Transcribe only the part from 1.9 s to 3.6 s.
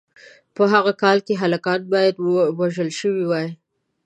باید وژل شوي وای.